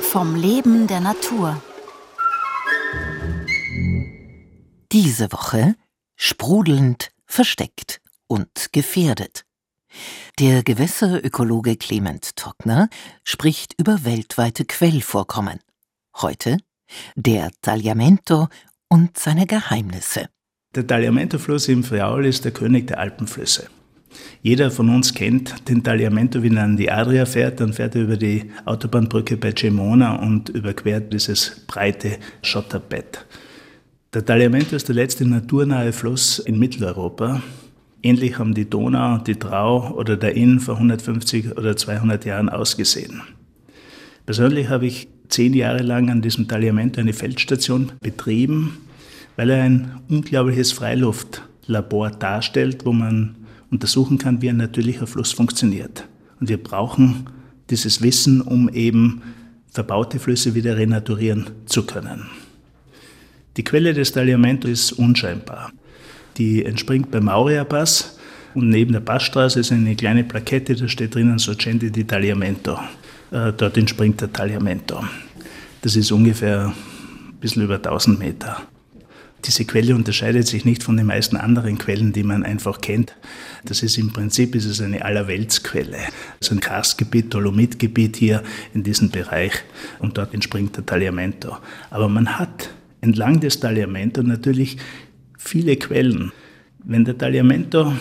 [0.00, 1.62] Vom Leben der Natur.
[4.90, 5.76] Diese Woche
[6.16, 9.44] sprudelnd, versteckt und gefährdet.
[10.40, 12.88] Der Gewässerökologe Clement Trockner
[13.22, 15.60] spricht über weltweite Quellvorkommen.
[16.16, 16.58] Heute
[17.14, 18.48] der Tagliamento
[18.88, 20.28] und seine Geheimnisse.
[20.74, 23.68] Der Tagliamento-Fluss im Friaul ist der König der Alpenflüsse.
[24.42, 28.02] Jeder von uns kennt den Tagliamento, wenn er an die Adria fährt, dann fährt er
[28.02, 33.24] über die Autobahnbrücke bei Gemona und überquert dieses breite Schotterbett.
[34.12, 37.42] Der Tagliamento ist der letzte naturnahe Fluss in Mitteleuropa.
[38.02, 43.22] Ähnlich haben die Donau, die Trau oder der Inn vor 150 oder 200 Jahren ausgesehen.
[44.26, 48.78] Persönlich habe ich zehn Jahre lang an diesem Tagliamento eine Feldstation betrieben,
[49.36, 53.36] weil er ein unglaubliches Freiluftlabor darstellt, wo man
[53.74, 56.06] untersuchen kann, wie ein natürlicher Fluss funktioniert.
[56.40, 57.26] Und wir brauchen
[57.70, 59.22] dieses Wissen, um eben
[59.70, 62.26] verbaute Flüsse wieder renaturieren zu können.
[63.56, 65.72] Die Quelle des Tagliamento ist unscheinbar.
[66.36, 68.18] Die entspringt beim Maurierpass
[68.54, 72.78] und neben der Passstraße ist eine kleine Plakette, da steht drinnen Sorgente di Tagliamento.
[73.30, 75.02] Äh, dort entspringt der Tagliamento.
[75.82, 78.62] Das ist ungefähr ein bisschen über 1000 Meter.
[79.46, 83.14] Diese Quelle unterscheidet sich nicht von den meisten anderen Quellen, die man einfach kennt.
[83.64, 85.98] Das ist im Prinzip ist es eine Allerweltsquelle.
[86.40, 88.42] Es ist ein Karstgebiet, Dolomitgebiet hier
[88.72, 89.52] in diesem Bereich
[89.98, 91.58] und dort entspringt der Tagliamento.
[91.90, 92.70] Aber man hat
[93.02, 94.78] entlang des Tagliamento natürlich
[95.36, 96.32] viele Quellen.
[96.82, 97.92] Wenn der Tagliamento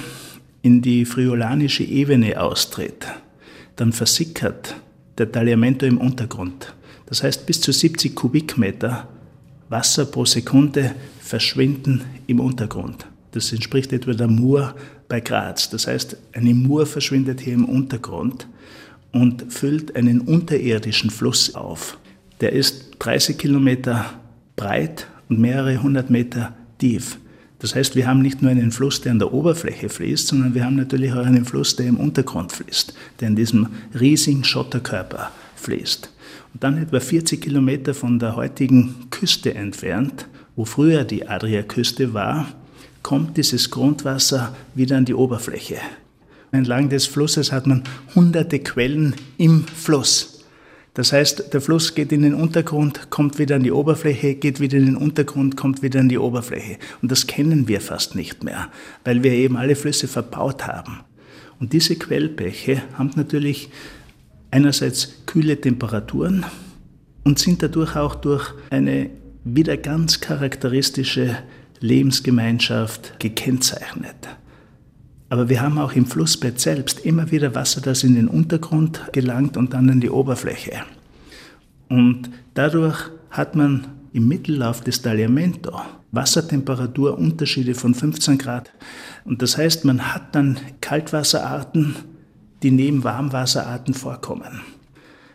[0.62, 3.06] in die friulanische Ebene austritt,
[3.76, 4.76] dann versickert
[5.18, 6.74] der Tagliamento im Untergrund.
[7.06, 9.10] Das heißt, bis zu 70 Kubikmeter
[9.70, 13.06] Wasser pro Sekunde verschwinden im Untergrund.
[13.32, 14.76] Das entspricht etwa der Mur
[15.08, 15.70] bei Graz.
[15.70, 18.48] Das heißt, eine Mur verschwindet hier im Untergrund
[19.12, 21.98] und füllt einen unterirdischen Fluss auf.
[22.42, 24.06] Der ist 30 Kilometer
[24.56, 27.18] breit und mehrere hundert Meter tief.
[27.60, 30.66] Das heißt, wir haben nicht nur einen Fluss, der an der Oberfläche fließt, sondern wir
[30.66, 35.32] haben natürlich auch einen Fluss, der im Untergrund fließt, der in diesem riesigen Schotterkörper
[35.64, 36.10] fließt.
[36.54, 42.48] Und dann etwa 40 Kilometer von der heutigen Küste entfernt, wo früher die Adriaküste war,
[43.02, 45.78] kommt dieses Grundwasser wieder an die Oberfläche.
[46.52, 50.44] Entlang des Flusses hat man hunderte Quellen im Fluss.
[50.94, 54.78] Das heißt, der Fluss geht in den Untergrund, kommt wieder an die Oberfläche, geht wieder
[54.78, 56.78] in den Untergrund, kommt wieder an die Oberfläche.
[57.02, 58.70] Und das kennen wir fast nicht mehr,
[59.04, 61.00] weil wir eben alle Flüsse verbaut haben.
[61.60, 63.70] Und diese Quellbäche haben natürlich
[64.54, 66.46] einerseits kühle Temperaturen
[67.24, 69.10] und sind dadurch auch durch eine
[69.44, 71.38] wieder ganz charakteristische
[71.80, 74.16] Lebensgemeinschaft gekennzeichnet.
[75.30, 79.58] Aber wir haben auch im Flussbett selbst immer wieder Wasser, das in den Untergrund gelangt
[79.58, 80.84] und dann in die Oberfläche.
[81.90, 85.82] Und dadurch hat man im Mittellauf des Tagliamento
[86.12, 88.72] Wassertemperaturunterschiede von 15 Grad.
[89.26, 91.96] Und das heißt, man hat dann Kaltwasserarten,
[92.64, 94.62] die neben Warmwasserarten vorkommen.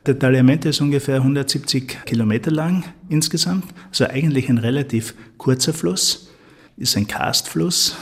[0.07, 6.31] Der Tagliamento ist ungefähr 170 Kilometer lang insgesamt, also eigentlich ein relativ kurzer Fluss,
[6.79, 7.97] ist ein Karstfluss.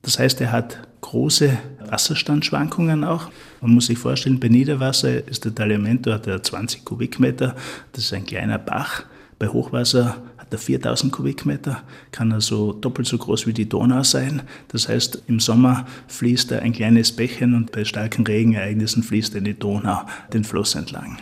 [0.00, 3.30] Das heißt, er hat große Wasserstandschwankungen auch.
[3.60, 7.54] Man muss sich vorstellen, bei Niederwasser ist der Tagliamento hat er 20 Kubikmeter,
[7.92, 9.04] das ist ein kleiner Bach.
[9.38, 10.16] Bei Hochwasser
[10.48, 14.42] hat er 4000 Kubikmeter, kann also doppelt so groß wie die Donau sein.
[14.68, 19.52] Das heißt, im Sommer fließt er ein kleines Bächen und bei starken Regenereignissen fließt eine
[19.52, 20.00] Donau
[20.32, 21.18] den Fluss entlang.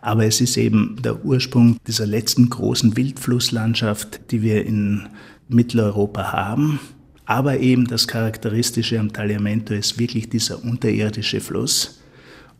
[0.00, 5.08] Aber es ist eben der Ursprung dieser letzten großen Wildflusslandschaft, die wir in
[5.48, 6.78] Mitteleuropa haben.
[7.24, 12.02] Aber eben das Charakteristische am Tagliamento ist wirklich dieser unterirdische Fluss.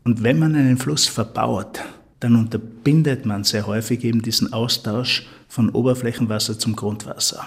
[0.02, 1.82] Und wenn man einen Fluss verbaut,
[2.20, 7.46] dann unterbindet man sehr häufig eben diesen Austausch von Oberflächenwasser zum Grundwasser.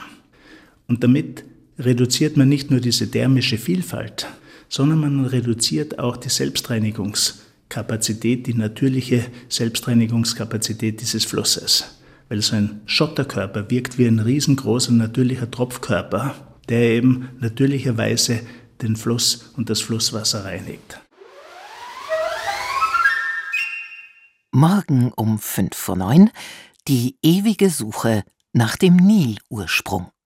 [0.88, 1.44] Und damit
[1.80, 4.28] reduziert man nicht nur diese thermische Vielfalt,
[4.70, 11.98] sondern man reduziert auch die Selbstreinigungskapazität, die natürliche Selbstreinigungskapazität dieses Flusses.
[12.30, 16.36] Weil so ein Schotterkörper wirkt wie ein riesengroßer natürlicher Tropfkörper
[16.70, 18.42] der eben natürlicherweise
[18.82, 21.00] den Fluss und das Flusswasser reinigt.
[24.58, 26.32] Morgen um fünf vor neun
[26.88, 28.24] die ewige Suche
[28.54, 30.12] nach dem Nilursprung.